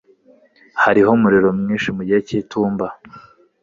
[0.83, 2.87] Hariho umuriro mwinshi mugihe cy'itumba.